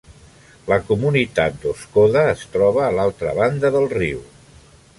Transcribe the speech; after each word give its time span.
La 0.71 0.77
comunitat 0.85 1.59
d'Oscoda 1.65 2.23
es 2.31 2.41
troba 2.55 2.83
a 2.87 2.91
l'altra 2.97 3.35
banda 3.41 3.71
del 3.77 3.87
riu. 3.95 4.25